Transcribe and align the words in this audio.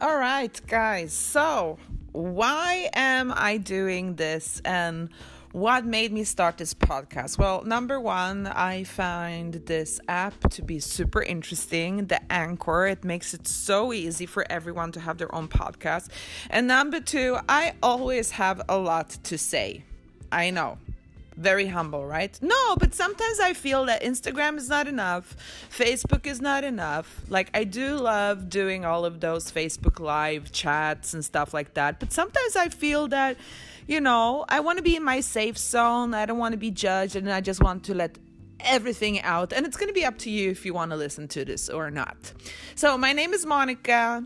All 0.00 0.18
right, 0.18 0.60
guys. 0.66 1.12
So, 1.12 1.78
why 2.10 2.90
am 2.94 3.32
I 3.34 3.58
doing 3.58 4.16
this 4.16 4.60
and 4.64 5.08
what 5.52 5.84
made 5.84 6.12
me 6.12 6.24
start 6.24 6.58
this 6.58 6.74
podcast? 6.74 7.38
Well, 7.38 7.62
number 7.62 8.00
one, 8.00 8.48
I 8.48 8.82
find 8.82 9.54
this 9.54 10.00
app 10.08 10.50
to 10.50 10.62
be 10.62 10.80
super 10.80 11.22
interesting. 11.22 12.06
The 12.06 12.20
Anchor, 12.32 12.88
it 12.88 13.04
makes 13.04 13.34
it 13.34 13.46
so 13.46 13.92
easy 13.92 14.26
for 14.26 14.44
everyone 14.50 14.90
to 14.92 15.00
have 15.00 15.16
their 15.18 15.32
own 15.32 15.46
podcast. 15.46 16.08
And 16.50 16.66
number 16.66 16.98
two, 16.98 17.38
I 17.48 17.74
always 17.80 18.32
have 18.32 18.62
a 18.68 18.76
lot 18.76 19.10
to 19.22 19.38
say. 19.38 19.84
I 20.32 20.50
know 20.50 20.78
very 21.36 21.66
humble, 21.66 22.06
right? 22.06 22.38
No, 22.40 22.76
but 22.76 22.94
sometimes 22.94 23.40
I 23.40 23.52
feel 23.54 23.84
that 23.86 24.02
Instagram 24.02 24.56
is 24.56 24.68
not 24.68 24.86
enough, 24.86 25.36
Facebook 25.70 26.26
is 26.26 26.40
not 26.40 26.64
enough. 26.64 27.22
Like, 27.28 27.50
I 27.54 27.64
do 27.64 27.96
love 27.96 28.48
doing 28.48 28.84
all 28.84 29.04
of 29.04 29.20
those 29.20 29.50
Facebook 29.50 30.00
live 30.00 30.52
chats 30.52 31.14
and 31.14 31.24
stuff 31.24 31.52
like 31.52 31.74
that, 31.74 32.00
but 32.00 32.12
sometimes 32.12 32.56
I 32.56 32.68
feel 32.68 33.08
that, 33.08 33.36
you 33.86 34.00
know, 34.00 34.44
I 34.48 34.60
want 34.60 34.78
to 34.78 34.82
be 34.82 34.96
in 34.96 35.04
my 35.04 35.20
safe 35.20 35.58
zone, 35.58 36.14
I 36.14 36.26
don't 36.26 36.38
want 36.38 36.52
to 36.52 36.58
be 36.58 36.70
judged, 36.70 37.16
and 37.16 37.30
I 37.30 37.40
just 37.40 37.62
want 37.62 37.84
to 37.84 37.94
let 37.94 38.18
everything 38.60 39.20
out. 39.22 39.52
And 39.52 39.66
it's 39.66 39.76
going 39.76 39.88
to 39.88 39.94
be 39.94 40.04
up 40.04 40.18
to 40.18 40.30
you 40.30 40.50
if 40.50 40.64
you 40.64 40.72
want 40.72 40.90
to 40.90 40.96
listen 40.96 41.28
to 41.28 41.44
this 41.44 41.68
or 41.68 41.90
not. 41.90 42.16
So, 42.74 42.96
my 42.96 43.12
name 43.12 43.34
is 43.34 43.44
Monica. 43.44 44.24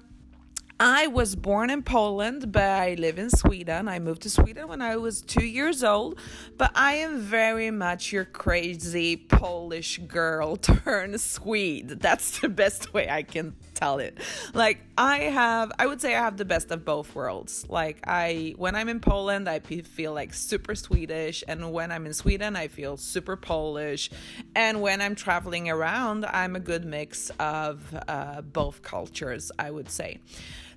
I 0.80 1.08
was 1.08 1.34
born 1.34 1.70
in 1.70 1.82
Poland, 1.82 2.52
but 2.52 2.62
I 2.62 2.94
live 2.94 3.18
in 3.18 3.30
Sweden. 3.30 3.88
I 3.88 3.98
moved 3.98 4.22
to 4.22 4.30
Sweden 4.30 4.68
when 4.68 4.80
I 4.80 4.96
was 4.96 5.20
two 5.22 5.44
years 5.44 5.82
old. 5.82 6.20
But 6.56 6.70
I 6.76 6.94
am 6.94 7.18
very 7.18 7.72
much 7.72 8.12
your 8.12 8.24
crazy 8.24 9.16
Polish 9.16 9.98
girl 10.06 10.54
turned 10.56 11.20
Swede. 11.20 11.88
That's 11.88 12.38
the 12.38 12.48
best 12.48 12.94
way 12.94 13.10
I 13.10 13.24
can 13.24 13.56
tell 13.74 13.98
it. 13.98 14.18
Like 14.54 14.78
I 14.96 15.18
have, 15.22 15.72
I 15.80 15.86
would 15.86 16.00
say 16.00 16.14
I 16.14 16.20
have 16.20 16.36
the 16.36 16.44
best 16.44 16.70
of 16.70 16.84
both 16.84 17.12
worlds. 17.12 17.66
Like 17.68 17.98
I, 18.06 18.54
when 18.56 18.76
I'm 18.76 18.88
in 18.88 19.00
Poland, 19.00 19.48
I 19.48 19.58
feel 19.58 20.12
like 20.12 20.32
super 20.32 20.76
Swedish, 20.76 21.42
and 21.48 21.72
when 21.72 21.90
I'm 21.90 22.06
in 22.06 22.14
Sweden, 22.14 22.54
I 22.54 22.68
feel 22.68 22.96
super 22.96 23.36
Polish. 23.36 24.10
And 24.54 24.80
when 24.80 25.00
I'm 25.00 25.16
traveling 25.16 25.68
around, 25.68 26.24
I'm 26.24 26.54
a 26.54 26.60
good 26.60 26.84
mix 26.84 27.30
of 27.40 27.82
uh, 28.06 28.42
both 28.42 28.82
cultures. 28.82 29.50
I 29.58 29.72
would 29.72 29.90
say. 29.90 30.20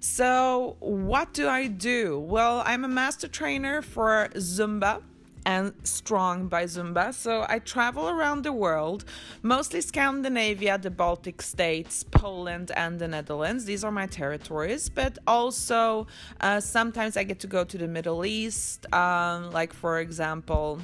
So, 0.04 0.78
what 0.80 1.32
do 1.32 1.48
I 1.48 1.68
do? 1.68 2.18
Well, 2.18 2.64
I'm 2.66 2.84
a 2.84 2.88
master 2.88 3.28
trainer 3.28 3.84
for 3.84 4.30
Zumba 4.34 5.04
and 5.46 5.74
Strong 5.84 6.48
by 6.48 6.64
Zumba. 6.64 7.14
So 7.14 7.46
I 7.48 7.60
travel 7.60 8.10
around 8.10 8.44
the 8.44 8.52
world, 8.52 9.06
mostly 9.44 9.80
Scandinavia, 9.80 10.80
the 10.80 10.90
Baltic 10.90 11.44
states, 11.44 12.04
Poland, 12.04 12.72
and 12.76 12.98
the 12.98 13.08
Netherlands. 13.08 13.66
These 13.66 13.84
are 13.84 13.92
my 13.92 14.08
territories, 14.08 14.90
but 14.90 15.20
also 15.28 16.08
uh, 16.40 16.60
sometimes 16.60 17.16
I 17.16 17.24
get 17.24 17.40
to 17.42 17.48
go 17.48 17.64
to 17.64 17.78
the 17.78 17.88
Middle 17.88 18.26
East, 18.26 18.92
um, 18.92 19.52
like 19.52 19.72
for 19.72 20.00
example. 20.00 20.80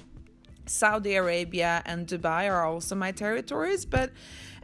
Saudi 0.67 1.15
Arabia 1.15 1.81
and 1.85 2.05
Dubai 2.05 2.51
are 2.51 2.65
also 2.65 2.93
my 2.93 3.13
territories, 3.13 3.85
but 3.85 4.11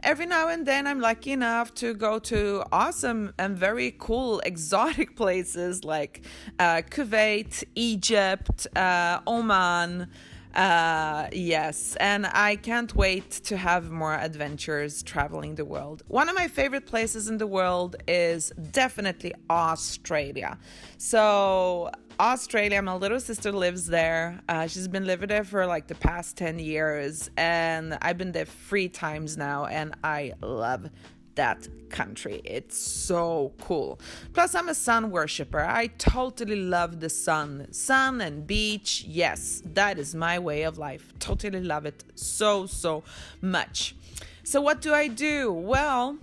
every 0.04 0.26
now 0.26 0.48
and 0.48 0.66
then 0.66 0.86
I'm 0.86 1.00
lucky 1.00 1.32
enough 1.32 1.74
to 1.76 1.94
go 1.94 2.18
to 2.20 2.62
awesome 2.70 3.32
and 3.38 3.56
very 3.56 3.94
cool 3.98 4.40
exotic 4.44 5.16
places 5.16 5.82
like 5.82 6.22
uh, 6.58 6.82
Kuwait, 6.90 7.64
Egypt, 7.74 8.66
uh, 8.76 9.20
Oman. 9.26 10.08
Uh, 10.54 11.26
yes, 11.32 11.96
and 11.98 12.26
I 12.26 12.54
can't 12.54 12.94
wait 12.94 13.28
to 13.48 13.56
have 13.56 13.90
more 13.90 14.14
adventures 14.14 15.02
traveling 15.02 15.56
the 15.56 15.64
world. 15.64 16.04
One 16.06 16.28
of 16.28 16.36
my 16.36 16.46
favorite 16.46 16.86
places 16.86 17.28
in 17.28 17.38
the 17.38 17.46
world 17.46 17.96
is 18.06 18.52
definitely 18.70 19.34
Australia. 19.50 20.56
So, 20.96 21.90
Australia, 22.20 22.80
my 22.80 22.94
little 22.94 23.18
sister 23.18 23.50
lives 23.50 23.86
there. 23.86 24.40
Uh, 24.48 24.68
she's 24.68 24.86
been 24.86 25.04
living 25.04 25.28
there 25.28 25.42
for 25.42 25.66
like 25.66 25.88
the 25.88 25.96
past 25.96 26.36
10 26.36 26.60
years, 26.60 27.28
and 27.36 27.98
I've 28.02 28.18
been 28.18 28.30
there 28.30 28.44
three 28.44 28.88
times 28.88 29.36
now, 29.36 29.66
and 29.66 29.94
I 30.04 30.34
love 30.40 30.90
that 31.34 31.66
country. 31.90 32.40
It's 32.44 32.78
so 32.78 33.52
cool. 33.60 33.98
Plus, 34.32 34.54
I'm 34.54 34.68
a 34.68 34.74
sun 34.74 35.10
worshiper. 35.10 35.60
I 35.60 35.88
totally 35.88 36.54
love 36.54 37.00
the 37.00 37.10
sun. 37.10 37.66
Sun 37.72 38.20
and 38.20 38.46
beach, 38.46 39.04
yes, 39.08 39.62
that 39.72 39.98
is 39.98 40.14
my 40.14 40.38
way 40.38 40.62
of 40.62 40.78
life. 40.78 41.12
Totally 41.18 41.60
love 41.60 41.84
it 41.84 42.04
so, 42.14 42.66
so 42.66 43.02
much. 43.40 43.96
So, 44.44 44.60
what 44.60 44.80
do 44.80 44.94
I 44.94 45.08
do? 45.08 45.52
Well, 45.52 46.18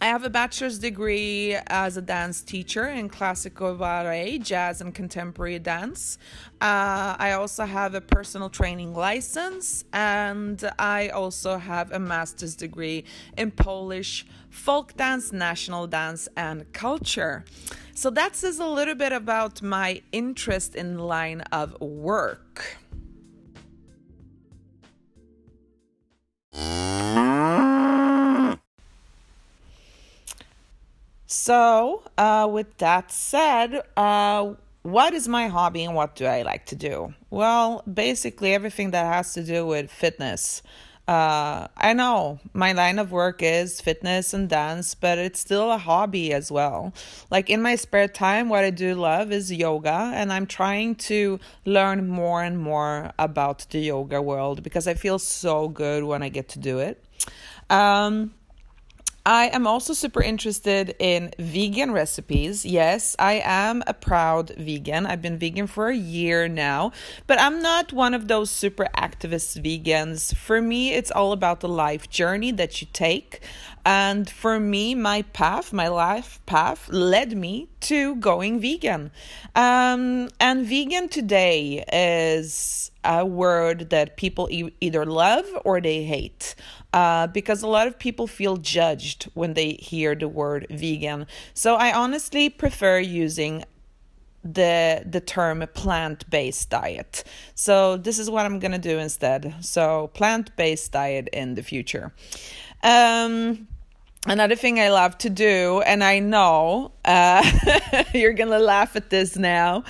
I 0.00 0.06
have 0.06 0.22
a 0.22 0.30
bachelor's 0.30 0.78
degree 0.78 1.56
as 1.66 1.96
a 1.96 2.02
dance 2.02 2.42
teacher 2.42 2.86
in 2.86 3.08
classical 3.08 3.74
ballet, 3.74 4.38
jazz, 4.38 4.80
and 4.80 4.94
contemporary 4.94 5.58
dance. 5.58 6.18
Uh, 6.60 7.16
I 7.18 7.32
also 7.32 7.64
have 7.64 7.94
a 7.94 8.00
personal 8.00 8.48
training 8.48 8.94
license, 8.94 9.84
and 9.92 10.70
I 10.78 11.08
also 11.08 11.58
have 11.58 11.90
a 11.90 11.98
master's 11.98 12.54
degree 12.54 13.02
in 13.36 13.50
Polish 13.50 14.24
folk 14.50 14.96
dance, 14.96 15.32
national 15.32 15.88
dance, 15.88 16.28
and 16.36 16.72
culture. 16.72 17.44
So 17.92 18.08
that 18.10 18.36
says 18.36 18.60
a 18.60 18.66
little 18.66 18.94
bit 18.94 19.10
about 19.10 19.62
my 19.62 20.02
interest 20.12 20.76
in 20.76 20.98
line 20.98 21.40
of 21.50 21.80
work. 21.80 22.78
So, 31.30 32.04
uh, 32.16 32.48
with 32.50 32.78
that 32.78 33.12
said, 33.12 33.82
uh, 33.98 34.54
what 34.80 35.12
is 35.12 35.28
my 35.28 35.48
hobby 35.48 35.84
and 35.84 35.94
what 35.94 36.16
do 36.16 36.24
I 36.24 36.40
like 36.40 36.64
to 36.66 36.74
do? 36.74 37.12
Well, 37.28 37.82
basically, 37.82 38.54
everything 38.54 38.92
that 38.92 39.04
has 39.04 39.34
to 39.34 39.42
do 39.42 39.66
with 39.66 39.90
fitness. 39.90 40.62
Uh, 41.06 41.68
I 41.76 41.92
know 41.92 42.40
my 42.54 42.72
line 42.72 42.98
of 42.98 43.12
work 43.12 43.42
is 43.42 43.78
fitness 43.78 44.32
and 44.32 44.48
dance, 44.48 44.94
but 44.94 45.18
it's 45.18 45.38
still 45.38 45.70
a 45.70 45.76
hobby 45.76 46.32
as 46.32 46.50
well. 46.50 46.94
Like 47.30 47.50
in 47.50 47.60
my 47.60 47.76
spare 47.76 48.08
time, 48.08 48.48
what 48.48 48.64
I 48.64 48.70
do 48.70 48.94
love 48.94 49.30
is 49.30 49.52
yoga, 49.52 50.10
and 50.14 50.32
I'm 50.32 50.46
trying 50.46 50.94
to 51.12 51.40
learn 51.66 52.08
more 52.08 52.42
and 52.42 52.58
more 52.58 53.12
about 53.18 53.66
the 53.68 53.80
yoga 53.80 54.22
world 54.22 54.62
because 54.62 54.88
I 54.88 54.94
feel 54.94 55.18
so 55.18 55.68
good 55.68 56.04
when 56.04 56.22
I 56.22 56.30
get 56.30 56.48
to 56.50 56.58
do 56.58 56.78
it. 56.78 57.04
Um, 57.68 58.32
I 59.28 59.48
am 59.48 59.66
also 59.66 59.92
super 59.92 60.22
interested 60.22 60.96
in 60.98 61.34
vegan 61.38 61.92
recipes. 61.92 62.64
Yes, 62.64 63.14
I 63.18 63.42
am 63.44 63.82
a 63.86 63.92
proud 63.92 64.54
vegan. 64.56 65.04
I've 65.04 65.20
been 65.20 65.36
vegan 65.36 65.66
for 65.66 65.88
a 65.88 65.94
year 65.94 66.48
now, 66.48 66.92
but 67.26 67.38
I'm 67.38 67.60
not 67.60 67.92
one 67.92 68.14
of 68.14 68.28
those 68.28 68.50
super 68.50 68.86
activist 68.96 69.62
vegans. 69.62 70.34
For 70.34 70.62
me, 70.62 70.94
it's 70.94 71.10
all 71.10 71.32
about 71.32 71.60
the 71.60 71.68
life 71.68 72.08
journey 72.08 72.52
that 72.52 72.80
you 72.80 72.88
take. 72.94 73.40
And 73.84 74.30
for 74.30 74.58
me, 74.58 74.94
my 74.94 75.20
path, 75.20 75.74
my 75.74 75.88
life 75.88 76.40
path, 76.46 76.88
led 76.88 77.36
me 77.36 77.68
to 77.80 78.16
going 78.16 78.60
vegan. 78.60 79.10
Um, 79.54 80.30
and 80.40 80.64
vegan 80.64 81.10
today 81.10 81.84
is 81.92 82.90
a 83.04 83.24
word 83.24 83.90
that 83.90 84.16
people 84.16 84.48
e- 84.50 84.72
either 84.80 85.06
love 85.06 85.46
or 85.64 85.80
they 85.80 86.04
hate 86.04 86.54
uh, 86.92 87.26
because 87.28 87.62
a 87.62 87.66
lot 87.66 87.86
of 87.86 87.98
people 87.98 88.26
feel 88.26 88.56
judged 88.56 89.30
when 89.34 89.54
they 89.54 89.72
hear 89.74 90.14
the 90.14 90.28
word 90.28 90.66
vegan. 90.70 91.26
So 91.54 91.76
I 91.76 91.92
honestly 91.92 92.48
prefer 92.48 92.98
using 92.98 93.64
the 94.44 95.02
the 95.04 95.20
term 95.20 95.66
plant-based 95.74 96.70
diet. 96.70 97.24
So 97.54 97.96
this 97.96 98.18
is 98.18 98.30
what 98.30 98.46
I'm 98.46 98.58
going 98.60 98.72
to 98.72 98.78
do 98.78 98.98
instead. 98.98 99.54
So 99.60 100.08
plant-based 100.14 100.92
diet 100.92 101.28
in 101.32 101.54
the 101.54 101.62
future. 101.62 102.12
Um 102.82 103.66
another 104.26 104.56
thing 104.56 104.80
I 104.80 104.90
love 104.90 105.16
to 105.18 105.30
do, 105.30 105.80
and 105.86 106.02
I 106.02 106.18
know 106.18 106.92
uh, 107.04 107.42
you're 108.14 108.32
gonna 108.32 108.58
laugh 108.58 108.96
at 108.96 109.10
this 109.10 109.36
now. 109.36 109.84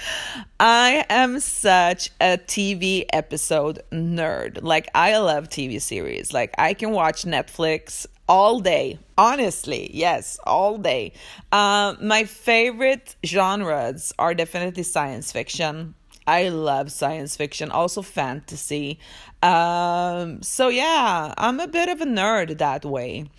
I 0.61 1.05
am 1.09 1.41
such 1.41 2.11
a 2.21 2.39
TV 2.39 3.07
episode 3.13 3.83
nerd. 3.93 4.63
Like, 4.63 4.89
I 4.95 5.17
love 5.19 5.49
TV 5.49 5.81
series. 5.81 6.33
Like, 6.33 6.55
I 6.59 6.75
can 6.75 6.91
watch 6.91 7.25
Netflix 7.25 8.07
all 8.29 8.61
day. 8.61 8.99
Honestly, 9.17 9.91
yes, 9.93 10.39
all 10.45 10.79
day. 10.79 11.13
Uh, 11.51 11.95
my 12.01 12.25
favorite 12.25 13.17
genres 13.25 14.13
are 14.19 14.35
definitely 14.35 14.83
science 14.83 15.33
fiction. 15.33 15.95
I 16.29 16.51
love 16.51 16.93
science 16.93 17.37
fiction, 17.37 17.71
also 17.71 18.03
fantasy. 18.03 18.99
Um, 19.43 20.43
so 20.43 20.69
yeah, 20.69 21.33
I'm 21.39 21.59
a 21.59 21.67
bit 21.67 21.89
of 21.89 22.03
a 22.03 22.05
nerd 22.05 22.59
that 22.59 22.85
way. 22.85 23.31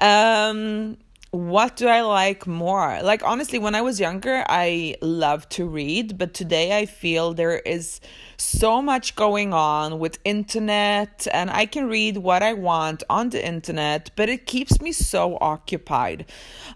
Um, 0.00 0.96
what 1.36 1.76
do 1.76 1.86
I 1.86 2.00
like 2.00 2.46
more? 2.46 3.00
Like, 3.02 3.22
honestly, 3.22 3.58
when 3.58 3.74
I 3.74 3.82
was 3.82 4.00
younger, 4.00 4.44
I 4.48 4.96
loved 5.02 5.50
to 5.52 5.66
read, 5.66 6.16
but 6.16 6.32
today 6.32 6.78
I 6.78 6.86
feel 6.86 7.34
there 7.34 7.58
is 7.58 8.00
so 8.38 8.82
much 8.82 9.16
going 9.16 9.54
on 9.54 9.98
with 9.98 10.18
internet 10.24 11.26
and 11.32 11.50
I 11.50 11.64
can 11.64 11.88
read 11.88 12.18
what 12.18 12.42
I 12.42 12.52
want 12.52 13.02
on 13.08 13.30
the 13.30 13.46
internet, 13.46 14.10
but 14.14 14.28
it 14.28 14.46
keeps 14.46 14.80
me 14.80 14.92
so 14.92 15.38
occupied. 15.40 16.26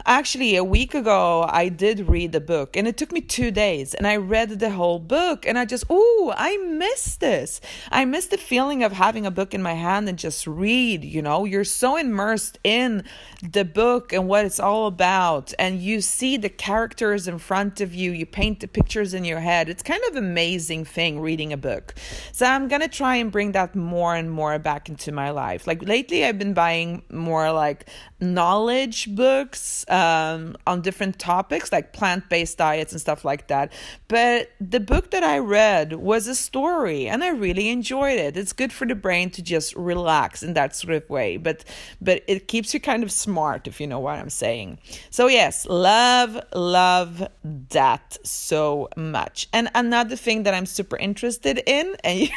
Actually, 0.06 0.56
a 0.56 0.64
week 0.64 0.94
ago 0.94 1.46
I 1.48 1.68
did 1.68 2.08
read 2.08 2.34
a 2.34 2.40
book 2.40 2.76
and 2.76 2.88
it 2.88 2.96
took 2.96 3.12
me 3.12 3.20
2 3.20 3.50
days 3.50 3.92
and 3.92 4.06
I 4.06 4.16
read 4.16 4.58
the 4.58 4.70
whole 4.70 4.98
book 4.98 5.44
and 5.46 5.58
I 5.58 5.66
just, 5.66 5.84
"Ooh, 5.90 6.32
I 6.34 6.56
miss 6.56 7.16
this." 7.16 7.60
I 7.90 8.06
miss 8.06 8.26
the 8.26 8.38
feeling 8.38 8.82
of 8.82 8.92
having 8.92 9.26
a 9.26 9.30
book 9.30 9.52
in 9.52 9.62
my 9.62 9.74
hand 9.74 10.08
and 10.08 10.18
just 10.18 10.46
read, 10.46 11.04
you 11.04 11.20
know? 11.20 11.44
You're 11.44 11.64
so 11.64 11.96
immersed 11.96 12.58
in 12.64 13.04
the 13.42 13.66
book 13.66 14.14
and 14.14 14.28
what 14.28 14.49
it's 14.50 14.58
all 14.58 14.88
about 14.88 15.54
and 15.60 15.80
you 15.80 16.00
see 16.00 16.36
the 16.36 16.48
characters 16.48 17.28
in 17.28 17.38
front 17.38 17.80
of 17.80 17.94
you, 17.94 18.10
you 18.10 18.26
paint 18.26 18.58
the 18.58 18.66
pictures 18.66 19.14
in 19.14 19.24
your 19.24 19.38
head. 19.38 19.68
It's 19.68 19.80
kind 19.80 20.02
of 20.08 20.16
amazing 20.16 20.84
thing 20.84 21.20
reading 21.20 21.52
a 21.52 21.56
book. 21.56 21.94
So 22.32 22.46
I'm 22.46 22.66
going 22.66 22.80
to 22.82 22.88
try 22.88 23.14
and 23.14 23.30
bring 23.30 23.52
that 23.52 23.76
more 23.76 24.16
and 24.16 24.28
more 24.28 24.58
back 24.58 24.88
into 24.88 25.12
my 25.12 25.30
life. 25.30 25.68
Like 25.68 25.84
lately 25.84 26.24
I've 26.24 26.36
been 26.36 26.52
buying 26.52 27.04
more 27.10 27.52
like 27.52 27.88
knowledge 28.20 29.14
books 29.14 29.84
um, 29.88 30.56
on 30.66 30.82
different 30.82 31.18
topics 31.18 31.72
like 31.72 31.92
plant-based 31.92 32.58
diets 32.58 32.92
and 32.92 33.00
stuff 33.00 33.24
like 33.24 33.48
that. 33.48 33.72
But 34.08 34.50
the 34.60 34.80
book 34.80 35.10
that 35.10 35.24
I 35.24 35.38
read 35.38 35.94
was 35.94 36.26
a 36.26 36.34
story 36.34 37.06
and 37.06 37.24
I 37.24 37.30
really 37.30 37.68
enjoyed 37.68 38.18
it. 38.18 38.36
It's 38.36 38.52
good 38.52 38.72
for 38.72 38.86
the 38.86 38.94
brain 38.94 39.30
to 39.30 39.42
just 39.42 39.74
relax 39.74 40.42
in 40.42 40.54
that 40.54 40.76
sort 40.76 40.94
of 40.94 41.08
way, 41.08 41.36
but 41.36 41.64
but 42.00 42.22
it 42.26 42.48
keeps 42.48 42.74
you 42.74 42.80
kind 42.80 43.02
of 43.02 43.10
smart 43.10 43.66
if 43.66 43.80
you 43.80 43.86
know 43.86 44.00
what 44.00 44.18
I'm 44.18 44.30
saying. 44.30 44.78
So 45.10 45.26
yes, 45.26 45.66
love 45.66 46.38
love 46.54 47.26
that 47.44 48.18
so 48.22 48.88
much. 48.96 49.48
And 49.52 49.70
another 49.74 50.16
thing 50.16 50.42
that 50.44 50.54
I'm 50.54 50.66
super 50.66 50.96
interested 50.96 51.62
in 51.66 51.96
and 52.04 52.28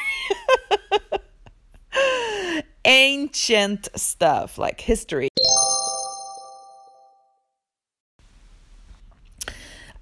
ancient 2.86 3.90
stuff 3.96 4.58
like 4.58 4.82
history. 4.82 5.30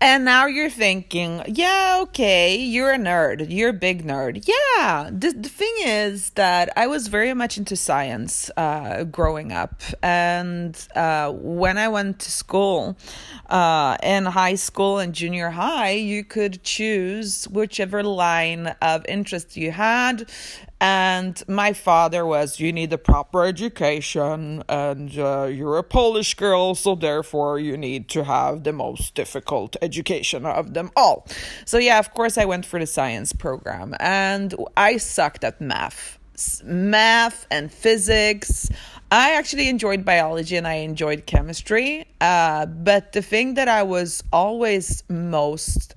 And 0.04 0.26
now 0.26 0.48
you're 0.48 0.72
thinking, 0.72 1.44
yeah, 1.46 2.00
okay, 2.02 2.56
you're 2.56 2.92
a 2.92 2.98
nerd. 2.98 3.46
You're 3.52 3.70
a 3.70 3.74
big 3.74 4.04
nerd. 4.04 4.48
Yeah. 4.48 5.12
The, 5.14 5.32
the 5.32 5.48
thing 5.48 5.74
is 5.86 6.32
that 6.32 6.74
I 6.76 6.88
was 6.88 7.08
very 7.08 7.36
much 7.36 7.60
into 7.60 7.76
science 7.76 8.50
uh, 8.58 9.04
growing 9.04 9.52
up. 9.52 9.80
And 10.02 10.76
uh, 10.96 11.32
when 11.34 11.78
I 11.78 11.88
went 11.88 12.18
to 12.22 12.32
school, 12.32 12.98
uh, 13.52 13.96
in 14.02 14.26
high 14.26 14.56
school 14.56 14.98
and 14.98 15.14
junior 15.14 15.52
high, 15.52 15.92
you 15.92 16.24
could 16.24 16.64
choose 16.64 17.48
whichever 17.50 18.02
line 18.02 18.76
of 18.82 19.06
interest 19.08 19.56
you 19.56 19.72
had 19.72 20.28
and 20.82 21.44
my 21.48 21.74
father 21.74 22.26
was 22.26 22.60
you 22.60 22.74
need 22.74 22.92
a 22.92 22.98
proper 22.98 23.46
education 23.46 24.64
and 24.68 25.18
uh, 25.20 25.44
you're 25.44 25.78
a 25.78 25.84
polish 25.84 26.34
girl 26.34 26.74
so 26.74 26.96
therefore 26.96 27.60
you 27.60 27.78
need 27.78 28.10
to 28.10 28.24
have 28.24 28.64
the 28.64 28.74
most 28.74 29.14
difficult 29.14 29.78
education 29.82 30.44
of 30.44 30.74
them 30.74 30.90
all. 30.96 31.28
So 31.66 31.78
yeah 31.78 32.00
of 32.00 32.14
course 32.14 32.38
i 32.38 32.46
went 32.46 32.66
for 32.66 32.80
the 32.80 32.88
science 32.88 33.32
program 33.32 33.94
and 34.00 34.56
i 34.76 34.98
sucked 34.98 35.44
at 35.44 35.62
math. 35.62 36.18
Math 36.64 37.46
and 37.52 37.72
physics 37.72 38.68
I 39.12 39.34
actually 39.34 39.68
enjoyed 39.68 40.06
biology 40.06 40.56
and 40.56 40.66
I 40.66 40.76
enjoyed 40.76 41.26
chemistry, 41.26 42.06
uh, 42.22 42.66
but 42.66 43.12
the 43.12 43.22
thing 43.22 43.56
that 43.56 43.68
I 43.68 43.84
was 43.84 44.24
always 44.32 45.04
most 45.10 45.96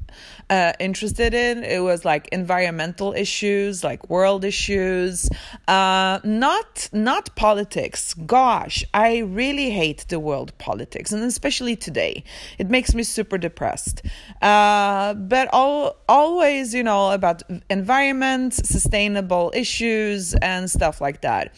uh, 0.50 0.72
interested 0.78 1.32
in. 1.34 1.64
It 1.64 1.80
was 1.80 2.04
like 2.04 2.28
environmental 2.28 3.12
issues, 3.12 3.82
like 3.84 4.10
world 4.10 4.44
issues, 4.44 5.28
uh, 5.68 6.20
not 6.24 6.88
not 6.92 7.34
politics. 7.36 8.14
Gosh, 8.14 8.84
I 8.92 9.18
really 9.18 9.70
hate 9.70 10.06
the 10.08 10.20
world 10.20 10.52
politics, 10.58 11.12
and 11.12 11.22
especially 11.22 11.76
today, 11.76 12.24
it 12.58 12.68
makes 12.68 12.94
me 12.94 13.02
super 13.02 13.38
depressed. 13.38 14.02
Uh, 14.42 15.14
but 15.14 15.48
all 15.52 15.96
always, 16.08 16.74
you 16.74 16.82
know, 16.82 17.12
about 17.12 17.42
environment, 17.70 18.54
sustainable 18.54 19.52
issues, 19.54 20.34
and 20.34 20.70
stuff 20.70 21.00
like 21.00 21.22
that. 21.22 21.54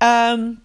Um, 0.00 0.61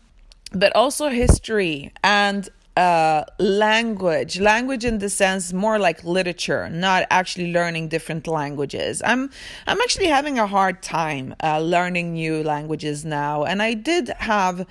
but 0.53 0.75
also 0.75 1.09
history 1.09 1.91
and 2.03 2.49
uh, 2.77 3.25
language. 3.39 4.39
Language 4.39 4.85
in 4.85 4.99
the 4.99 5.09
sense 5.09 5.51
more 5.51 5.79
like 5.79 6.03
literature 6.03 6.69
not 6.69 7.07
actually 7.09 7.51
learning 7.51 7.87
different 7.87 8.27
languages. 8.27 9.01
I'm 9.03 9.31
i'm 9.65 9.81
actually 9.81 10.05
having 10.05 10.37
a 10.37 10.45
hard 10.45 10.83
time 10.83 11.35
uh, 11.43 11.59
learning 11.59 12.13
new 12.13 12.43
languages 12.43 13.03
now. 13.03 13.43
And 13.45 13.63
i 13.63 13.73
did 13.73 14.09
have 14.19 14.61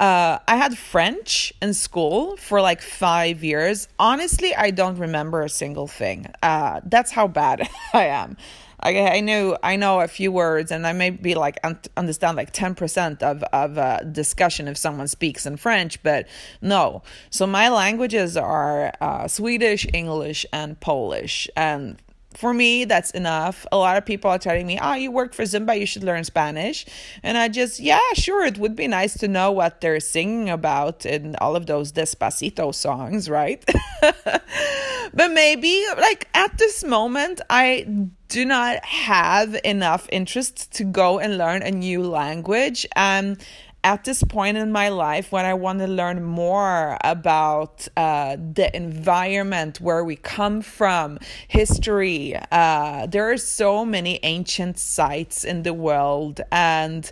uh, 0.00 0.38
i 0.48 0.56
had 0.56 0.76
french 0.76 1.52
in 1.62 1.72
school 1.72 2.36
for 2.36 2.60
like 2.60 2.82
five 2.82 3.44
years. 3.44 3.86
Honestly 3.98 4.54
i 4.56 4.72
don't 4.72 4.98
remember 4.98 5.42
a 5.42 5.48
single 5.48 5.86
thing. 5.86 6.26
Uh, 6.42 6.80
that's 6.84 7.12
how 7.12 7.28
bad 7.28 7.68
i 7.94 8.06
am 8.06 8.36
I, 8.82 9.16
I 9.16 9.20
know 9.20 9.56
I 9.62 9.76
know 9.76 10.00
a 10.00 10.08
few 10.08 10.32
words 10.32 10.70
and 10.72 10.86
I 10.86 10.92
may 10.92 11.10
be 11.10 11.34
like 11.34 11.58
un- 11.62 11.78
understand 11.96 12.36
like 12.36 12.52
10% 12.52 13.22
of 13.22 13.42
of 13.44 13.78
uh, 13.78 14.00
discussion 14.04 14.68
if 14.68 14.76
someone 14.76 15.08
speaks 15.08 15.46
in 15.46 15.56
French 15.56 16.02
but 16.02 16.26
no. 16.60 17.02
So 17.30 17.46
my 17.46 17.68
languages 17.68 18.36
are 18.36 18.92
uh, 19.00 19.28
Swedish 19.28 19.86
English 19.92 20.44
and 20.52 20.78
Polish. 20.80 21.48
And 21.56 22.00
for 22.36 22.52
me, 22.54 22.84
that's 22.84 23.10
enough. 23.12 23.66
A 23.72 23.76
lot 23.76 23.96
of 23.96 24.04
people 24.04 24.30
are 24.30 24.38
telling 24.38 24.66
me, 24.66 24.78
oh, 24.80 24.94
you 24.94 25.10
work 25.10 25.34
for 25.34 25.42
Zumba, 25.42 25.78
you 25.78 25.86
should 25.86 26.04
learn 26.04 26.24
Spanish. 26.24 26.86
And 27.22 27.38
I 27.38 27.48
just, 27.48 27.80
yeah, 27.80 28.00
sure, 28.14 28.44
it 28.44 28.58
would 28.58 28.76
be 28.76 28.86
nice 28.86 29.16
to 29.18 29.28
know 29.28 29.50
what 29.52 29.80
they're 29.80 30.00
singing 30.00 30.50
about 30.50 31.06
in 31.06 31.36
all 31.36 31.56
of 31.56 31.66
those 31.66 31.92
Despacito 31.92 32.74
songs, 32.74 33.28
right? 33.28 33.64
but 34.02 35.32
maybe, 35.32 35.84
like, 35.98 36.28
at 36.34 36.58
this 36.58 36.84
moment, 36.84 37.40
I 37.50 37.86
do 38.28 38.44
not 38.44 38.84
have 38.84 39.58
enough 39.64 40.08
interest 40.10 40.72
to 40.72 40.84
go 40.84 41.18
and 41.18 41.36
learn 41.36 41.62
a 41.62 41.70
new 41.70 42.02
language. 42.02 42.86
Um, 42.96 43.36
at 43.84 44.04
this 44.04 44.22
point 44.22 44.56
in 44.56 44.70
my 44.70 44.88
life 44.88 45.32
when 45.32 45.44
I 45.44 45.54
want 45.54 45.80
to 45.80 45.86
learn 45.86 46.22
more 46.22 46.96
about 47.02 47.88
uh, 47.96 48.36
the 48.36 48.74
environment 48.74 49.80
where 49.80 50.04
we 50.04 50.16
come 50.16 50.62
from, 50.62 51.18
history. 51.48 52.36
Uh, 52.50 53.06
there 53.06 53.30
are 53.30 53.36
so 53.36 53.84
many 53.84 54.20
ancient 54.22 54.78
sites 54.78 55.44
in 55.44 55.64
the 55.64 55.74
world, 55.74 56.40
and 56.52 57.10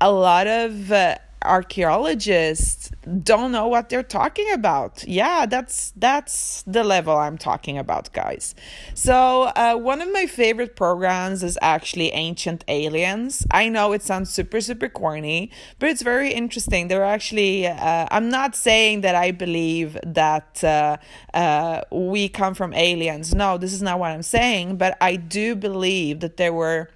a 0.00 0.10
lot 0.10 0.46
of 0.46 0.90
uh, 0.90 1.16
archaeologists 1.42 2.90
don't 3.22 3.52
know 3.52 3.68
what 3.68 3.88
they're 3.88 4.02
talking 4.02 4.50
about. 4.52 5.04
Yeah, 5.06 5.46
that's 5.46 5.92
that's 5.96 6.62
the 6.66 6.84
level 6.84 7.16
I'm 7.16 7.38
talking 7.38 7.78
about, 7.78 8.12
guys. 8.12 8.54
So 8.94 9.44
uh, 9.56 9.76
one 9.76 10.00
of 10.00 10.12
my 10.12 10.26
favorite 10.26 10.76
programs 10.76 11.42
is 11.42 11.58
actually 11.62 12.12
Ancient 12.12 12.64
Aliens. 12.68 13.46
I 13.50 13.68
know 13.68 13.92
it 13.92 14.02
sounds 14.02 14.30
super 14.30 14.60
super 14.60 14.88
corny, 14.88 15.50
but 15.78 15.88
it's 15.88 16.02
very 16.02 16.32
interesting. 16.32 16.88
They're 16.88 17.04
actually. 17.04 17.66
Uh, 17.66 18.06
I'm 18.10 18.28
not 18.28 18.54
saying 18.54 19.02
that 19.02 19.14
I 19.14 19.30
believe 19.30 19.98
that 20.04 20.62
uh, 20.64 20.96
uh 21.34 21.82
we 21.90 22.28
come 22.28 22.54
from 22.54 22.74
aliens. 22.74 23.34
No, 23.34 23.58
this 23.58 23.72
is 23.72 23.82
not 23.82 23.98
what 23.98 24.10
I'm 24.10 24.22
saying. 24.22 24.76
But 24.76 24.96
I 25.00 25.16
do 25.16 25.54
believe 25.54 26.20
that 26.20 26.36
there 26.36 26.52
were 26.52 26.90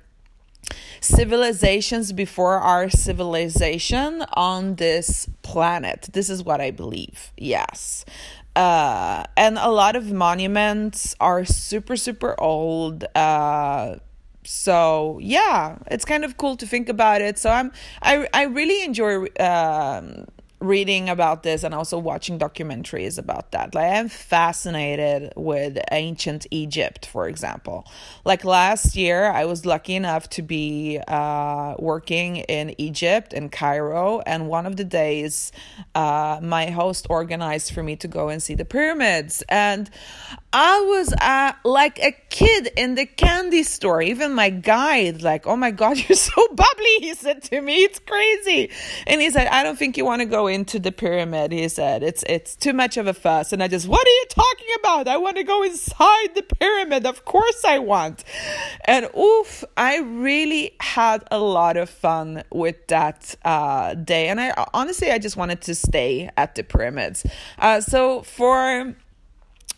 civilizations 1.03 2.13
before 2.13 2.59
our 2.59 2.89
civilization 2.89 4.25
on 4.35 4.77
this 4.77 5.29
planet. 5.43 6.09
This 6.13 6.31
is 6.31 6.43
what 6.43 6.61
I 6.61 6.71
believe. 6.71 7.33
Yes. 7.37 8.05
Uh, 8.55 9.25
and 9.37 9.59
a 9.59 9.71
lot 9.71 9.97
of 9.97 10.13
monuments 10.13 11.15
are 11.21 11.45
super, 11.45 11.97
super 11.97 12.39
old. 12.41 13.05
Uh, 13.15 13.97
so 14.45 15.19
yeah, 15.21 15.79
it's 15.91 16.05
kind 16.05 16.25
of 16.25 16.37
cool 16.37 16.57
to 16.57 16.67
think 16.67 16.89
about 16.89 17.21
it. 17.21 17.39
So 17.39 17.51
I'm, 17.51 17.73
I, 18.03 18.29
I 18.33 18.45
really 18.45 18.85
enjoy 18.85 19.27
um, 19.41 20.27
reading 20.63 21.09
about 21.09 21.43
this 21.43 21.65
and 21.65 21.75
also 21.75 21.99
watching 21.99 22.39
documentaries 22.39 23.19
about 23.19 23.51
that. 23.51 23.75
Like 23.75 23.93
I'm 23.93 24.09
fascinated 24.09 25.33
with 25.37 25.79
ancient 25.91 26.47
Egypt, 26.51 27.07
for 27.07 27.29
example. 27.29 27.87
Like 28.25 28.45
last 28.45 28.95
year, 28.97 29.31
I 29.31 29.45
was 29.45 29.67
lucky 29.67 29.97
enough 29.97 30.29
to 30.31 30.43
be 30.43 31.01
uh, 31.09 31.75
working 31.79 32.37
in 32.37 32.75
Egypt 32.81 33.33
in 33.33 33.49
Cairo, 33.49 34.21
and 34.21 34.49
one 34.49 34.67
of 34.67 34.77
the 34.77 34.85
days, 34.85 35.53
uh, 35.95 36.39
my 36.43 36.71
host 36.71 37.07
organized 37.11 37.75
for 37.75 37.83
me 37.83 37.97
to 37.97 38.09
go 38.09 38.29
and 38.29 38.43
see 38.43 38.55
the 38.55 38.65
pyramids, 38.65 39.43
and 39.49 39.91
I 40.53 40.81
was 40.83 41.13
uh, 41.15 41.53
like 41.65 41.99
a 41.99 42.13
kid 42.29 42.71
in 42.77 42.95
the 42.95 43.07
candy 43.07 43.63
store. 43.63 44.03
Even 44.03 44.35
my 44.35 44.51
guide, 44.51 45.23
like, 45.23 45.47
"Oh 45.47 45.57
my 45.57 45.71
God, 45.71 45.97
you're 46.09 46.17
so 46.17 46.47
bubbly," 46.49 46.97
he 47.01 47.15
said 47.15 47.43
to 47.45 47.61
me. 47.61 47.83
It's 47.83 47.99
crazy, 47.99 48.71
and 49.07 49.21
he 49.21 49.31
said, 49.31 49.49
"I 49.49 49.63
don't 49.63 49.79
think 49.79 49.97
you 49.97 50.05
want 50.05 50.21
to 50.21 50.27
go." 50.27 50.52
Into 50.53 50.79
the 50.79 50.93
pyramid, 50.93 51.51
he 51.51 51.69
said. 51.69 52.03
It's 52.03 52.23
it's 52.29 52.55
too 52.55 52.73
much 52.73 52.97
of 52.97 53.07
a 53.07 53.15
fuss. 53.15 53.53
And 53.53 53.63
I 53.63 53.69
just, 53.69 53.89
what 53.89 54.07
are 54.07 54.11
you 54.11 54.27
talking 54.29 54.69
about? 54.79 55.09
I 55.09 55.17
want 55.17 55.37
to 55.37 55.45
go 55.45 55.63
inside 55.63 56.35
the 56.35 56.43
pyramid. 56.43 57.07
Of 57.07 57.25
course 57.25 57.65
I 57.65 57.79
want. 57.79 58.23
And 58.85 59.09
oof, 59.19 59.65
I 59.77 59.99
really 59.99 60.77
had 60.81 61.25
a 61.31 61.39
lot 61.39 61.77
of 61.77 61.91
fun 61.91 62.45
with 62.53 62.87
that 62.89 63.35
uh, 63.45 63.95
day. 63.95 64.29
And 64.29 64.41
I 64.41 64.67
honestly, 64.73 65.11
I 65.11 65.19
just 65.19 65.37
wanted 65.37 65.63
to 65.63 65.75
stay 65.75 66.31
at 66.37 66.55
the 66.55 66.63
pyramids. 66.63 67.27
Uh, 67.59 67.81
so 67.81 68.23
for 68.23 68.95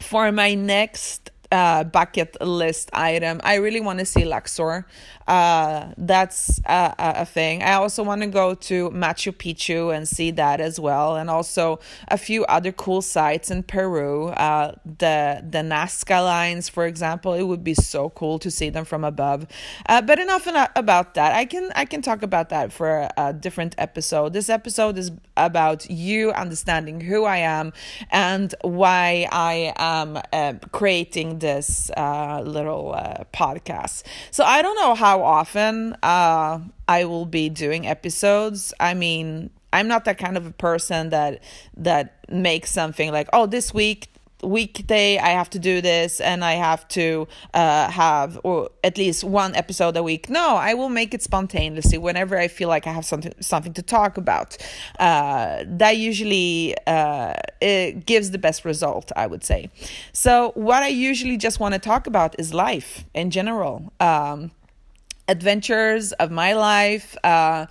for 0.00 0.30
my 0.32 0.54
next 0.54 1.30
uh, 1.54 1.84
bucket 1.84 2.36
list 2.40 2.90
item. 2.92 3.40
I 3.44 3.54
really 3.56 3.80
want 3.80 4.00
to 4.00 4.04
see 4.04 4.24
Luxor. 4.24 4.86
Uh, 5.26 5.92
that's 5.96 6.60
a, 6.66 6.94
a 6.98 7.24
thing. 7.24 7.62
I 7.62 7.74
also 7.74 8.02
want 8.02 8.20
to 8.22 8.26
go 8.26 8.54
to 8.54 8.90
Machu 8.90 9.32
Picchu 9.32 9.94
and 9.94 10.06
see 10.06 10.30
that 10.32 10.60
as 10.60 10.78
well, 10.78 11.16
and 11.16 11.30
also 11.30 11.78
a 12.08 12.18
few 12.18 12.44
other 12.46 12.72
cool 12.72 13.00
sites 13.00 13.50
in 13.50 13.62
Peru. 13.62 14.28
Uh, 14.28 14.72
the 14.84 15.42
the 15.48 15.60
Nazca 15.60 16.22
lines, 16.22 16.68
for 16.68 16.86
example, 16.86 17.32
it 17.32 17.44
would 17.44 17.64
be 17.64 17.74
so 17.74 18.10
cool 18.10 18.38
to 18.40 18.50
see 18.50 18.68
them 18.68 18.84
from 18.84 19.04
above. 19.04 19.46
Uh, 19.86 20.02
but 20.02 20.18
enough 20.18 20.46
about 20.76 21.14
that. 21.14 21.32
I 21.34 21.44
can 21.46 21.70
I 21.74 21.84
can 21.86 22.02
talk 22.02 22.22
about 22.22 22.50
that 22.50 22.72
for 22.72 22.90
a, 22.90 23.12
a 23.16 23.32
different 23.32 23.74
episode. 23.78 24.32
This 24.32 24.50
episode 24.50 24.98
is 24.98 25.12
about 25.36 25.88
you 25.88 26.32
understanding 26.32 27.00
who 27.00 27.24
I 27.24 27.38
am 27.38 27.72
and 28.10 28.54
why 28.62 29.26
I 29.32 29.72
am 29.76 30.18
uh, 30.32 30.54
creating 30.72 31.38
this 31.44 31.90
uh, 31.94 32.40
little 32.42 32.94
uh, 32.94 33.24
podcast. 33.34 34.02
So 34.30 34.44
I 34.44 34.62
don't 34.62 34.76
know 34.76 34.94
how 34.94 35.22
often 35.22 35.94
uh, 36.02 36.60
I 36.88 37.04
will 37.04 37.26
be 37.26 37.50
doing 37.50 37.86
episodes. 37.86 38.72
I 38.80 38.94
mean, 38.94 39.50
I'm 39.70 39.86
not 39.86 40.06
that 40.06 40.16
kind 40.16 40.38
of 40.38 40.46
a 40.46 40.52
person 40.52 41.10
that 41.10 41.42
that 41.76 42.24
makes 42.30 42.70
something 42.70 43.12
like, 43.12 43.28
oh, 43.34 43.44
this 43.44 43.74
week 43.74 44.08
weekday 44.44 45.18
I 45.18 45.30
have 45.30 45.50
to 45.50 45.58
do 45.58 45.80
this 45.80 46.20
and 46.20 46.44
I 46.44 46.54
have 46.54 46.86
to 46.88 47.28
uh, 47.52 47.90
have 47.90 48.40
or 48.44 48.70
at 48.82 48.98
least 48.98 49.24
one 49.24 49.54
episode 49.54 49.96
a 49.96 50.02
week. 50.02 50.28
No, 50.28 50.56
I 50.56 50.74
will 50.74 50.88
make 50.88 51.14
it 51.14 51.22
spontaneously 51.22 51.98
whenever 51.98 52.38
I 52.38 52.48
feel 52.48 52.68
like 52.68 52.86
I 52.86 52.92
have 52.92 53.04
something 53.04 53.34
something 53.40 53.72
to 53.74 53.82
talk 53.82 54.16
about. 54.16 54.56
Uh, 54.98 55.64
that 55.66 55.96
usually 55.96 56.74
uh, 56.86 57.34
it 57.60 58.06
gives 58.06 58.30
the 58.30 58.38
best 58.38 58.64
result, 58.64 59.12
I 59.16 59.26
would 59.26 59.44
say. 59.44 59.70
So 60.12 60.52
what 60.54 60.82
I 60.82 60.88
usually 60.88 61.36
just 61.36 61.60
want 61.60 61.74
to 61.74 61.80
talk 61.80 62.06
about 62.06 62.38
is 62.38 62.52
life 62.54 63.04
in 63.14 63.30
general. 63.30 63.92
Um, 64.00 64.50
adventures 65.28 66.12
of 66.12 66.30
my 66.30 66.52
life, 66.52 67.16
uh, 67.24 67.66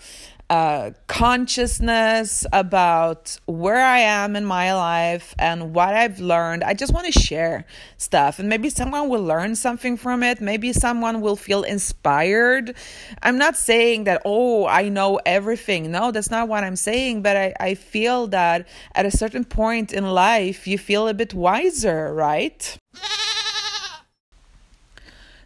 uh, 0.49 0.91
consciousness 1.07 2.45
about 2.51 3.37
where 3.45 3.83
I 3.83 3.99
am 3.99 4.35
in 4.35 4.45
my 4.45 4.73
life 4.73 5.33
and 5.39 5.73
what 5.73 5.93
I've 5.95 6.19
learned. 6.19 6.63
I 6.63 6.73
just 6.73 6.93
want 6.93 7.11
to 7.11 7.19
share 7.19 7.65
stuff, 7.97 8.39
and 8.39 8.49
maybe 8.49 8.69
someone 8.69 9.09
will 9.09 9.23
learn 9.23 9.55
something 9.55 9.97
from 9.97 10.21
it. 10.21 10.41
Maybe 10.41 10.73
someone 10.73 11.21
will 11.21 11.35
feel 11.35 11.63
inspired. 11.63 12.75
I'm 13.21 13.37
not 13.37 13.55
saying 13.55 14.03
that, 14.03 14.21
oh, 14.25 14.67
I 14.67 14.89
know 14.89 15.19
everything. 15.25 15.91
No, 15.91 16.11
that's 16.11 16.29
not 16.29 16.47
what 16.47 16.63
I'm 16.63 16.75
saying, 16.75 17.21
but 17.21 17.37
I, 17.37 17.53
I 17.59 17.75
feel 17.75 18.27
that 18.27 18.67
at 18.93 19.05
a 19.05 19.11
certain 19.11 19.45
point 19.45 19.93
in 19.93 20.05
life, 20.05 20.67
you 20.67 20.77
feel 20.77 21.07
a 21.07 21.13
bit 21.13 21.33
wiser, 21.33 22.13
right? 22.13 22.77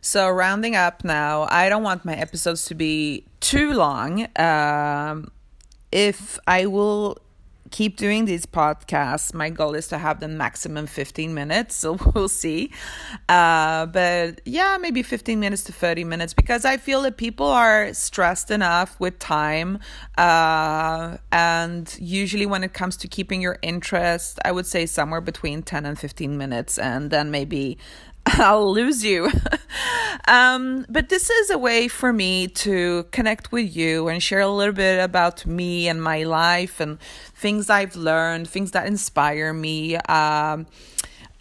So, 0.07 0.29
rounding 0.29 0.77
up 0.77 1.03
now, 1.03 1.49
I 1.51 1.67
don't 1.67 1.83
want 1.83 2.05
my 2.05 2.15
episodes 2.15 2.63
to 2.67 2.75
be 2.75 3.25
too 3.41 3.73
long. 3.73 4.25
Um, 4.39 5.31
if 5.91 6.39
I 6.47 6.67
will 6.67 7.17
keep 7.71 7.97
doing 7.97 8.23
these 8.23 8.45
podcasts, 8.45 9.33
my 9.33 9.49
goal 9.49 9.75
is 9.75 9.89
to 9.89 9.97
have 9.97 10.21
them 10.21 10.37
maximum 10.37 10.87
15 10.87 11.33
minutes. 11.33 11.75
So, 11.75 11.97
we'll 12.15 12.29
see. 12.29 12.71
Uh, 13.27 13.87
but 13.87 14.39
yeah, 14.45 14.77
maybe 14.79 15.03
15 15.03 15.41
minutes 15.41 15.65
to 15.65 15.73
30 15.73 16.05
minutes 16.05 16.33
because 16.33 16.63
I 16.63 16.77
feel 16.77 17.01
that 17.01 17.17
people 17.17 17.47
are 17.47 17.93
stressed 17.93 18.49
enough 18.49 18.97
with 19.01 19.19
time. 19.19 19.77
Uh, 20.17 21.17
and 21.33 21.93
usually, 21.99 22.45
when 22.45 22.63
it 22.63 22.71
comes 22.71 22.95
to 22.95 23.09
keeping 23.09 23.41
your 23.41 23.59
interest, 23.61 24.39
I 24.45 24.53
would 24.53 24.67
say 24.67 24.85
somewhere 24.85 25.19
between 25.19 25.63
10 25.63 25.85
and 25.85 25.99
15 25.99 26.37
minutes, 26.37 26.77
and 26.77 27.11
then 27.11 27.29
maybe 27.29 27.77
I'll 28.39 28.71
lose 28.71 29.05
you. 29.05 29.31
um, 30.27 30.85
but 30.89 31.07
this 31.07 31.29
is 31.29 31.49
a 31.49 31.57
way 31.57 31.87
for 31.87 32.11
me 32.11 32.47
to 32.47 33.05
connect 33.11 33.51
with 33.51 33.73
you 33.75 34.09
and 34.09 34.21
share 34.21 34.41
a 34.41 34.47
little 34.47 34.73
bit 34.73 35.01
about 35.01 35.45
me 35.45 35.87
and 35.87 36.03
my 36.03 36.23
life 36.23 36.81
and 36.81 36.99
things 37.33 37.69
I've 37.69 37.95
learned, 37.95 38.49
things 38.49 38.71
that 38.71 38.85
inspire 38.85 39.53
me. 39.53 39.95
Um, 39.95 40.65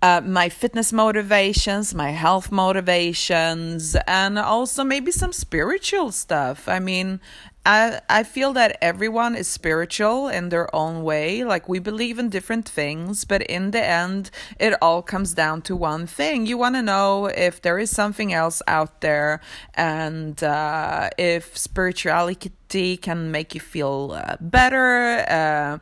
uh, 0.03 0.21
my 0.21 0.49
fitness 0.49 0.93
motivations, 0.93 1.95
my 1.95 2.11
health 2.11 2.53
motivations, 2.53 3.97
and 4.07 4.39
also 4.39 4.85
maybe 4.85 5.11
some 5.11 5.33
spiritual 5.33 6.13
stuff. 6.13 6.69
I 6.69 6.79
mean, 6.81 7.21
I 7.65 8.01
I 8.09 8.23
feel 8.23 8.53
that 8.53 8.79
everyone 8.81 9.35
is 9.35 9.49
spiritual 9.49 10.29
in 10.29 10.51
their 10.51 10.75
own 10.75 11.03
way. 11.03 11.45
Like 11.45 11.69
we 11.69 11.79
believe 11.81 12.19
in 12.19 12.29
different 12.29 12.69
things, 12.69 13.25
but 13.25 13.43
in 13.43 13.73
the 13.73 13.85
end, 13.85 14.31
it 14.61 14.75
all 14.81 15.03
comes 15.03 15.35
down 15.35 15.63
to 15.63 15.75
one 15.75 16.07
thing. 16.07 16.47
You 16.47 16.59
want 16.59 16.77
to 16.77 16.83
know 16.83 17.27
if 17.27 17.61
there 17.63 17.79
is 17.79 17.91
something 17.91 18.33
else 18.33 18.63
out 18.69 19.01
there, 19.01 19.41
and 19.75 20.43
uh, 20.45 21.11
if 21.19 21.57
spirituality 21.57 22.97
can 22.99 23.31
make 23.31 23.55
you 23.55 23.61
feel 23.61 24.13
uh, 24.15 24.37
better, 24.41 25.25
uh, 25.29 25.79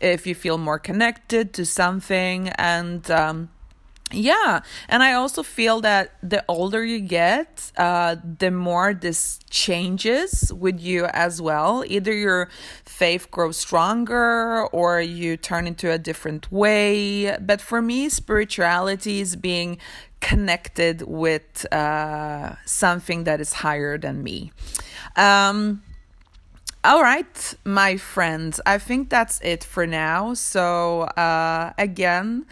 if 0.00 0.26
you 0.26 0.34
feel 0.34 0.58
more 0.58 0.78
connected 0.78 1.52
to 1.54 1.64
something, 1.64 2.50
and 2.50 3.10
um, 3.10 3.48
yeah 4.12 4.60
and 4.88 5.02
i 5.02 5.12
also 5.12 5.42
feel 5.42 5.80
that 5.80 6.12
the 6.22 6.44
older 6.48 6.84
you 6.84 7.00
get 7.00 7.64
uh, 7.76 8.16
the 8.38 8.50
more 8.50 8.94
this 8.94 9.40
changes 9.50 10.52
with 10.52 10.80
you 10.80 11.06
as 11.06 11.42
well. 11.42 11.84
Either 11.86 12.12
your 12.12 12.48
faith 12.84 13.30
grows 13.30 13.56
stronger 13.56 14.66
or 14.66 15.00
you 15.00 15.36
turn 15.36 15.66
into 15.66 15.90
a 15.90 15.98
different 15.98 16.50
way. 16.52 17.36
But 17.38 17.60
for 17.60 17.82
me 17.82 18.08
spirituality 18.08 19.20
is 19.20 19.34
being 19.36 19.78
connected 20.20 21.02
with 21.02 21.66
uh, 21.72 22.54
something 22.64 23.24
that 23.24 23.40
is 23.40 23.54
higher 23.54 23.98
than 23.98 24.22
me. 24.22 24.52
Um, 25.16 25.82
all 26.84 27.02
right, 27.02 27.54
my 27.64 27.96
friends, 27.96 28.60
I 28.66 28.78
think 28.78 29.08
that's 29.08 29.40
it 29.40 29.64
for 29.64 29.86
now. 29.86 30.34
So, 30.34 31.02
uh, 31.02 31.72
again, 31.78 32.44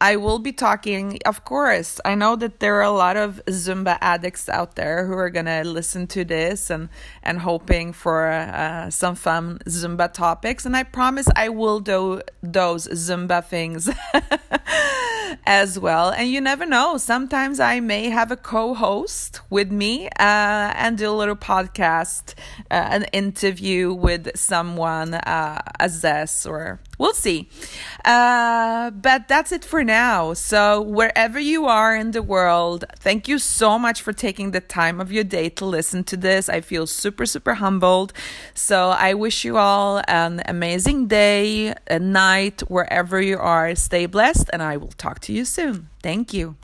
I 0.00 0.16
will 0.16 0.38
be 0.38 0.52
talking, 0.52 1.18
of 1.24 1.44
course. 1.44 2.00
I 2.04 2.14
know 2.14 2.36
that 2.36 2.60
there 2.60 2.76
are 2.76 2.82
a 2.82 2.90
lot 2.90 3.16
of 3.16 3.40
Zumba 3.46 3.96
addicts 4.02 4.48
out 4.48 4.74
there 4.74 5.06
who 5.06 5.14
are 5.14 5.30
going 5.30 5.46
to 5.46 5.64
listen 5.64 6.06
to 6.08 6.24
this 6.24 6.68
and, 6.68 6.90
and 7.22 7.38
hoping 7.38 7.94
for 7.94 8.28
uh, 8.28 8.90
some 8.90 9.14
fun 9.14 9.58
Zumba 9.66 10.12
topics. 10.12 10.66
And 10.66 10.76
I 10.76 10.82
promise 10.82 11.28
I 11.34 11.48
will 11.48 11.80
do 11.80 12.20
those 12.42 12.86
Zumba 12.88 13.42
things 13.42 13.88
as 15.46 15.78
well. 15.78 16.10
And 16.10 16.28
you 16.28 16.42
never 16.42 16.66
know, 16.66 16.98
sometimes 16.98 17.58
I 17.58 17.80
may 17.80 18.10
have 18.10 18.30
a 18.30 18.36
co 18.36 18.74
host 18.74 19.40
with 19.48 19.72
me 19.72 20.08
uh, 20.08 20.74
and 20.76 20.98
do 20.98 21.08
a 21.08 21.12
little 21.12 21.36
podcast, 21.36 22.34
uh, 22.70 22.88
an 22.90 23.04
interview 23.12 23.94
with 23.94 24.36
someone, 24.36 25.14
uh, 25.14 25.62
a 25.80 25.88
ZES 25.88 26.44
or 26.44 26.80
we'll 26.98 27.14
see. 27.14 27.48
Uh, 28.04 28.90
but 28.90 29.28
that's 29.28 29.52
it 29.52 29.64
for 29.64 29.84
now. 29.84 30.32
So, 30.34 30.80
wherever 30.80 31.38
you 31.38 31.66
are 31.66 31.94
in 31.96 32.12
the 32.12 32.22
world, 32.22 32.84
thank 32.98 33.28
you 33.28 33.38
so 33.38 33.78
much 33.78 34.02
for 34.02 34.12
taking 34.12 34.50
the 34.50 34.60
time 34.60 35.00
of 35.00 35.12
your 35.12 35.24
day 35.24 35.48
to 35.50 35.64
listen 35.64 36.04
to 36.04 36.16
this. 36.16 36.48
I 36.48 36.60
feel 36.60 36.86
super, 36.86 37.26
super 37.26 37.54
humbled. 37.54 38.12
So, 38.54 38.90
I 38.90 39.14
wish 39.14 39.44
you 39.44 39.56
all 39.56 40.02
an 40.08 40.42
amazing 40.46 41.06
day, 41.08 41.74
a 41.88 41.98
night, 41.98 42.60
wherever 42.68 43.20
you 43.20 43.38
are. 43.38 43.74
Stay 43.74 44.06
blessed, 44.06 44.50
and 44.52 44.62
I 44.62 44.76
will 44.76 44.92
talk 44.96 45.20
to 45.20 45.32
you 45.32 45.44
soon. 45.44 45.88
Thank 46.02 46.32
you. 46.32 46.56